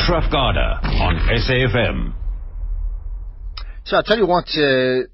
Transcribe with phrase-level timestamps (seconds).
[0.00, 2.14] Ashraf Garda on SAFM.
[3.84, 5.06] So I tell you what, uh,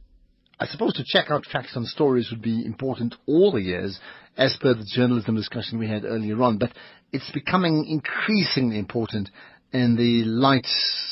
[0.61, 3.99] I suppose to check out facts and stories would be important all the years,
[4.37, 6.59] as per the journalism discussion we had earlier on.
[6.59, 6.71] But
[7.13, 9.29] it's becoming increasingly important
[9.73, 10.67] in the light,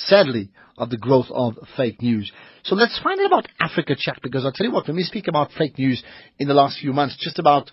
[0.07, 2.31] sadly, of the growth of fake news.
[2.63, 5.27] So let's find out about Africa Check, because I'll tell you what, when we speak
[5.27, 6.03] about fake news
[6.39, 7.73] in the last few months, just about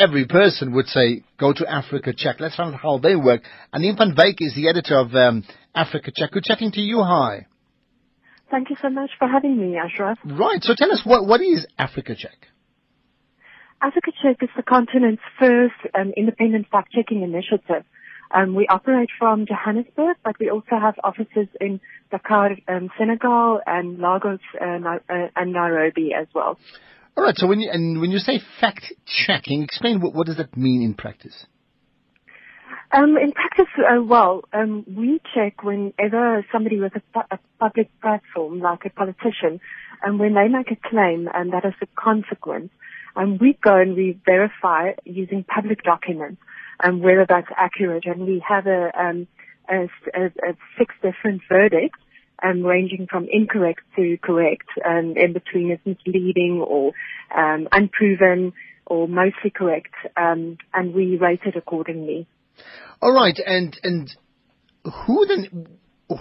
[0.00, 2.36] every person would say, go to Africa Check.
[2.40, 3.42] Let's find out how they work.
[3.72, 5.44] Anim van Wyk is the editor of um,
[5.74, 6.32] Africa Check.
[6.32, 7.02] Good checking to you.
[7.02, 7.46] Hi.
[8.50, 10.18] Thank you so much for having me, Ashraf.
[10.24, 10.62] Right.
[10.62, 12.48] So tell us, what, what is Africa Check?
[13.82, 17.84] Africa Check is the continent's first um, independent fact-checking initiative.
[18.32, 21.80] Um, we operate from Johannesburg, but we also have offices in
[22.10, 26.58] Dakar, um, Senegal, and Lagos uh, uh, and Nairobi as well.
[27.20, 27.36] All right.
[27.36, 28.94] So when you and when you say fact
[29.26, 31.44] checking, explain what what does that mean in practice?
[32.92, 37.90] Um, in practice, uh, well, um, we check whenever somebody with a, pu- a, public
[38.00, 39.60] platform, like a politician,
[40.02, 42.70] and when they make a claim and that is a consequence,
[43.14, 46.40] and we go and we verify using public documents
[46.82, 48.06] um, whether that's accurate.
[48.06, 49.26] And we have a, um,
[49.68, 49.82] a,
[50.18, 52.00] a, a six different verdicts
[52.42, 56.92] um, ranging from incorrect to correct, and in between is misleading or
[57.36, 58.52] um, unproven
[58.86, 62.26] or mostly correct, um, and we rate it accordingly.
[63.00, 64.14] All right, and and
[65.06, 65.66] who then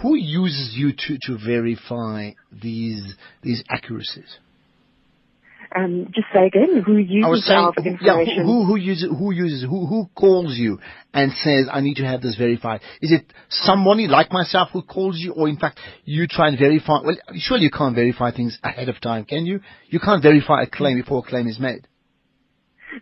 [0.02, 4.38] who uses you to to verify these these accuracies?
[5.76, 8.00] Um, just say again, who uses saying, our information?
[8.02, 10.80] Yeah, who, who, uses, who uses, who, who calls you
[11.14, 12.82] and says, I need to have this verified?
[13.02, 17.02] Is it somebody like myself who calls you, or in fact, you try and verify?
[17.04, 19.60] Well, surely you can't verify things ahead of time, can you?
[19.88, 21.88] You can't verify a claim before a claim is made.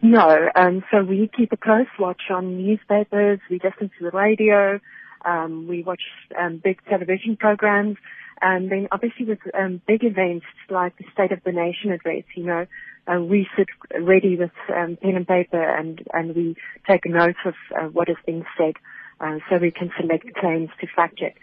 [0.01, 4.79] No, um, so we keep a close watch on newspapers, we listen to the radio,
[5.25, 6.01] um, we watch
[6.39, 7.97] um, big television programs,
[8.41, 12.43] and then obviously with um, big events like the State of the Nation address, you
[12.43, 12.65] know,
[13.07, 13.67] uh, we sit
[13.99, 16.55] ready with um, pen and paper and, and we
[16.87, 18.73] take note of uh, what is being said
[19.19, 21.37] uh, so we can select claims to fact check.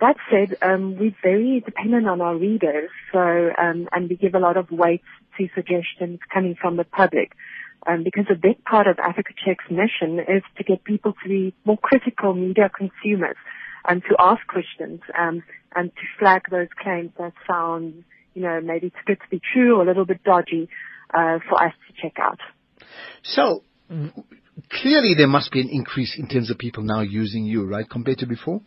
[0.00, 4.38] That said, um, we're very dependent on our readers, so um, and we give a
[4.38, 5.02] lot of weight
[5.38, 7.32] to suggestions coming from the public.
[7.86, 11.54] Um, because a big part of Africa Check's mission is to get people to be
[11.64, 13.36] more critical media consumers
[13.88, 15.42] and to ask questions um,
[15.74, 18.04] and to flag those claims that sound,
[18.34, 20.68] you know, maybe too good to be true or a little bit dodgy
[21.14, 22.40] uh, for us to check out.
[23.22, 23.62] So
[24.70, 28.18] clearly there must be an increase in terms of people now using you, right, compared
[28.18, 28.60] to before?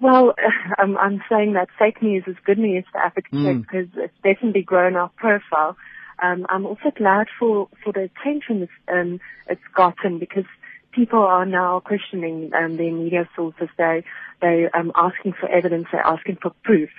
[0.00, 0.34] Well,
[0.78, 3.62] I'm, I'm saying that fake news is good news for Africa mm.
[3.62, 5.76] because it's definitely grown our profile.
[6.22, 10.44] Um, I'm also glad for, for the attention it's, um, it's gotten because
[10.94, 13.68] people are now questioning um, their media sources.
[13.76, 14.04] They
[14.40, 15.86] they um asking for evidence.
[15.92, 16.90] They're asking for proof.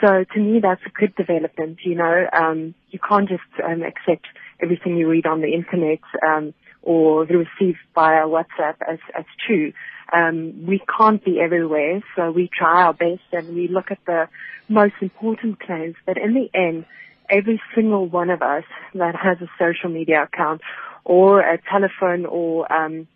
[0.00, 1.78] So to me, that's a good development.
[1.84, 4.26] You know, um, you can't just um, accept
[4.60, 9.72] everything you read on the internet um, or receive via WhatsApp as as true.
[10.12, 14.28] Um, we can't be everywhere, so we try our best and we look at the
[14.68, 15.94] most important claims.
[16.04, 16.84] But in the end,
[17.30, 18.64] every single one of us
[18.94, 20.60] that has a social media account
[21.04, 23.08] or a telephone or um,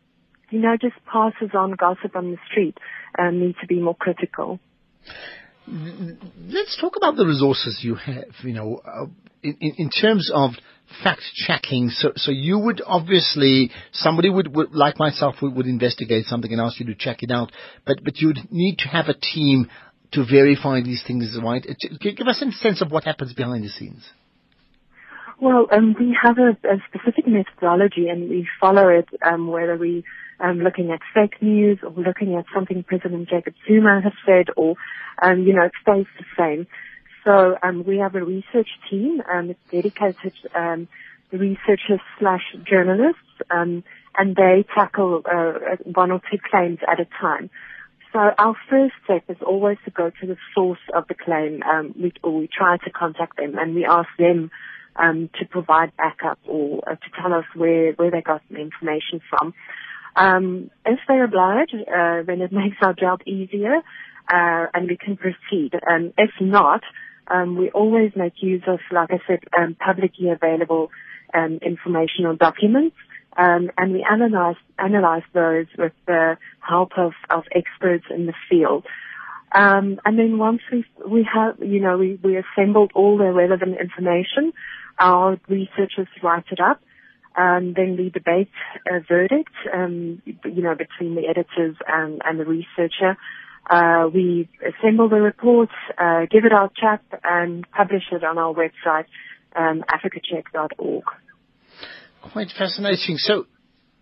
[0.50, 2.76] you know, just passes on gossip on the street
[3.18, 4.60] um, need to be more critical.
[5.68, 9.06] Let's talk about the resources you have, you know, uh,
[9.42, 10.52] in, in, terms of
[11.02, 11.90] fact checking.
[11.90, 16.60] So, so you would obviously, somebody would, would like myself, would, would investigate something and
[16.60, 17.50] ask you to check it out,
[17.84, 19.68] but, but you'd need to have a team
[20.12, 21.66] to verify these things, right?
[22.00, 24.08] Give us a sense of what happens behind the scenes.
[25.38, 30.02] Well, um, we have a, a, specific methodology and we follow it, um, whether we
[30.40, 34.76] um, looking at fake news or looking at something President Jacob Zuma has said or,
[35.20, 36.66] um, you know, it stays the same.
[37.24, 39.20] So um, we have a research team.
[39.30, 40.88] Um, it's dedicated um,
[41.30, 43.20] researchers slash journalists,
[43.50, 43.84] um,
[44.16, 47.50] and they tackle uh, one or two claims at a time.
[48.12, 51.62] So our first step is always to go to the source of the claim.
[51.64, 54.50] Um, we, or we try to contact them, and we ask them
[54.98, 59.20] um, to provide backup or uh, to tell us where where they got the information
[59.30, 59.54] from.
[60.16, 63.76] Um, if they oblige, uh, then it makes our job easier,
[64.28, 65.72] uh, and we can proceed.
[65.88, 66.82] Um, if not,
[67.28, 70.90] um, we always make use of, like I said, um, publicly available
[71.34, 72.96] um, information or documents,
[73.36, 78.86] um, and we analyze analyze those with the help of, of experts in the field.
[79.52, 83.78] Um, and then once we we have, you know, we, we assembled all the relevant
[83.80, 84.52] information,
[84.98, 86.80] our researchers write it up,
[87.36, 88.50] Um, then we debate
[88.90, 93.18] a verdict, um, you know, between the editors and, and the researcher.
[93.68, 98.54] Uh, we assemble the report, uh, give it our chap, and publish it on our
[98.54, 99.04] website,
[99.54, 101.04] um, africacheck.org.
[102.32, 103.18] Quite fascinating.
[103.18, 103.46] So,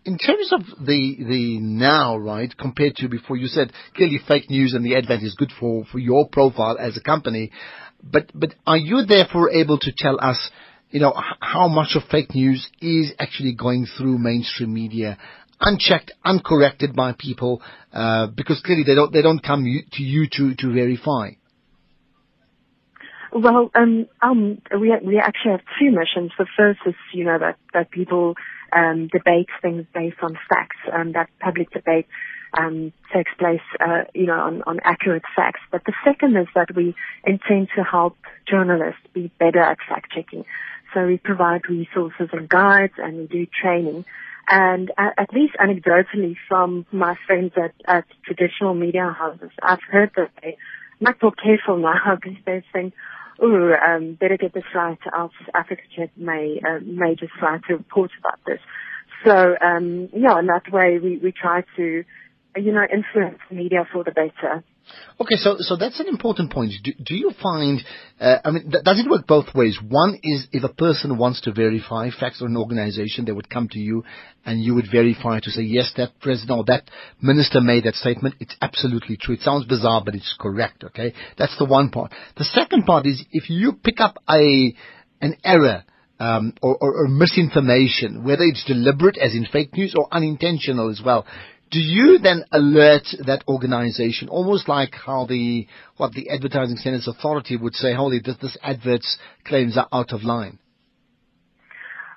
[0.04, 4.74] in terms of the the now, right, compared to before, you said clearly fake news
[4.74, 7.50] and the advent is good for, for your profile as a company,
[8.02, 10.50] but but are you therefore able to tell us,
[10.94, 15.18] you know, how much of fake news is actually going through mainstream media?
[15.60, 17.60] Unchecked, uncorrected by people,
[17.92, 21.30] uh, because clearly they don't they don't come to you to to verify.
[23.32, 26.30] Well, um, um, we we actually have two missions.
[26.38, 28.34] The first is, you know, that that people
[28.72, 32.06] um, debate things based on facts, and that public debate
[32.56, 35.60] um, takes place, uh, you know, on, on accurate facts.
[35.72, 36.94] But the second is that we
[37.26, 38.16] intend to help
[38.48, 40.44] journalists be better at fact checking.
[40.94, 44.04] So we provide resources and guides, and we do training.
[44.48, 50.30] And at, least anecdotally from my friends at, at traditional media houses, I've heard that
[50.42, 50.56] they
[51.00, 52.94] might be careful now because they think,
[53.42, 57.76] ooh, um, better get this right, else Africa Check may, uh, may just try to
[57.76, 58.60] report about this.
[59.24, 62.04] So, um, yeah, in that way we, we try to,
[62.56, 64.62] you know, influence media for the better.
[65.20, 66.72] Okay, so so that's an important point.
[66.82, 67.82] Do, do you find,
[68.20, 69.78] uh, I mean, th- does it work both ways?
[69.86, 73.68] One is if a person wants to verify facts or an organization, they would come
[73.70, 74.04] to you
[74.44, 76.90] and you would verify to say, yes, that president or that
[77.20, 78.34] minister made that statement.
[78.40, 79.34] It's absolutely true.
[79.34, 81.14] It sounds bizarre, but it's correct, okay?
[81.38, 82.12] That's the one part.
[82.36, 84.74] The second part is if you pick up a,
[85.20, 85.84] an error,
[86.20, 91.02] um, or, or, or misinformation, whether it's deliberate as in fake news or unintentional as
[91.04, 91.26] well,
[91.70, 95.66] do you then alert that organization, almost like how the
[95.96, 100.22] what the Advertising Standards Authority would say, "Holy, this, this advert's claims are out of
[100.22, 100.58] line"?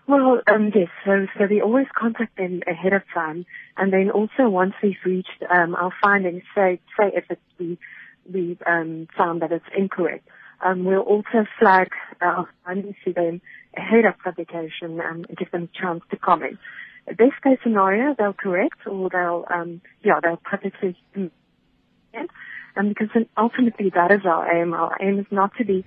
[0.07, 0.89] Well, um, yes.
[1.05, 3.45] So, so we always contact them ahead of time,
[3.75, 7.77] and then also once we've reached um, our findings, say say if we
[8.31, 10.27] we um, found that it's incorrect,
[10.63, 11.89] um, we'll also flag
[12.21, 13.41] our findings to them
[13.75, 16.57] ahead of publication and give them a chance to comment
[17.15, 20.95] best case scenario, they'll correct or they'll, um, yeah, they'll publicly,
[22.75, 24.73] and because ultimately that is our aim.
[24.73, 25.85] Our aim is not to be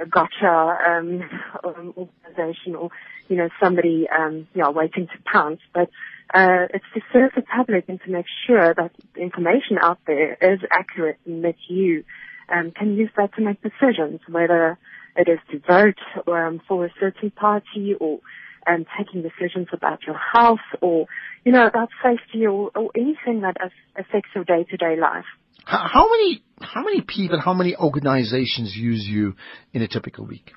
[0.00, 1.22] a gotcha um,
[1.64, 2.90] um, organization or
[3.28, 5.90] you know somebody um, yeah waiting to pounce, but
[6.34, 10.34] uh, it's to serve the public and to make sure that the information out there
[10.40, 12.04] is accurate and that you
[12.48, 14.78] um, can use that to make decisions, whether
[15.16, 18.20] it is to vote um, for a certain party or
[18.68, 21.06] and taking decisions about your health or,
[21.44, 23.56] you know, about safety or, or anything that
[23.96, 25.24] affects your day-to-day life.
[25.64, 29.34] How, how many, how many people, how many organizations use you
[29.72, 30.52] in a typical week?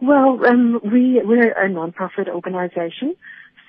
[0.00, 3.14] Well, um, we, we're a non-profit organization.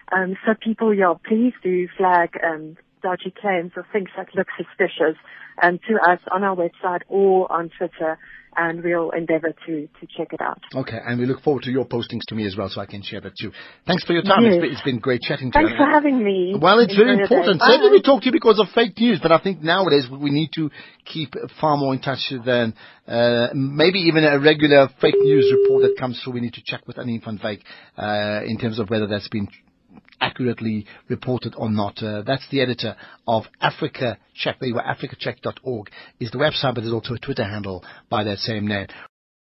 [0.10, 5.18] Um, so people, yeah, please do flag um, dodgy claims or things that look suspicious
[5.62, 8.18] um, to us on our website or on Twitter
[8.58, 10.60] and we'll endeavor to, to check it out.
[10.74, 13.04] Okay, and we look forward to your postings to me as well so I can
[13.04, 13.52] share that too.
[13.86, 14.44] Thanks for your time.
[14.44, 14.54] Yes.
[14.54, 15.78] It's, been, it's been great chatting to Thanks you.
[15.78, 16.56] Thanks for having me.
[16.60, 17.62] Well, it's very important.
[17.62, 20.50] Certainly we talk to you because of fake news, but I think nowadays we need
[20.56, 20.72] to
[21.06, 22.74] keep far more in touch than
[23.08, 26.34] uh, maybe even a regular fake news report that comes through.
[26.34, 27.62] We need to check with Anim van Wyk
[27.96, 29.48] uh, in terms of whether that's been
[30.22, 32.02] accurately reported or not.
[32.02, 32.96] Uh, that's the editor
[33.28, 34.58] of Africa Check.
[34.60, 38.38] There you are, africacheck.org is the website, but there's also a Twitter handle by that
[38.40, 38.88] same name.